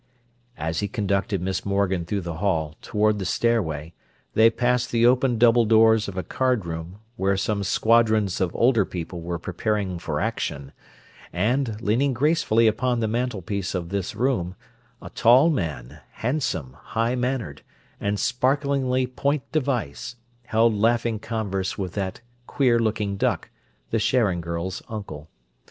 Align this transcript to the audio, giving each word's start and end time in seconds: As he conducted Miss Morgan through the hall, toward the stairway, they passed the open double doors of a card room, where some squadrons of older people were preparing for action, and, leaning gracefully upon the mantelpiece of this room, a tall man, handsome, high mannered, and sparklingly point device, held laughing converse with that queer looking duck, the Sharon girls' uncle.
As 0.57 0.79
he 0.79 0.87
conducted 0.87 1.43
Miss 1.43 1.63
Morgan 1.63 2.05
through 2.05 2.21
the 2.21 2.37
hall, 2.37 2.75
toward 2.81 3.19
the 3.19 3.23
stairway, 3.23 3.93
they 4.33 4.49
passed 4.49 4.89
the 4.89 5.05
open 5.05 5.37
double 5.37 5.63
doors 5.63 6.07
of 6.07 6.17
a 6.17 6.23
card 6.23 6.65
room, 6.65 6.97
where 7.17 7.37
some 7.37 7.61
squadrons 7.63 8.41
of 8.41 8.49
older 8.55 8.83
people 8.83 9.21
were 9.21 9.37
preparing 9.37 9.99
for 9.99 10.19
action, 10.19 10.71
and, 11.31 11.79
leaning 11.81 12.13
gracefully 12.13 12.65
upon 12.65 12.99
the 12.99 13.07
mantelpiece 13.07 13.75
of 13.75 13.89
this 13.89 14.15
room, 14.15 14.55
a 15.03 15.11
tall 15.11 15.51
man, 15.51 15.99
handsome, 16.13 16.75
high 16.81 17.13
mannered, 17.13 17.61
and 17.99 18.19
sparklingly 18.19 19.05
point 19.05 19.43
device, 19.51 20.15
held 20.45 20.73
laughing 20.73 21.19
converse 21.19 21.77
with 21.77 21.93
that 21.93 22.21
queer 22.47 22.79
looking 22.79 23.17
duck, 23.17 23.51
the 23.91 23.99
Sharon 23.99 24.41
girls' 24.41 24.81
uncle. 24.89 25.29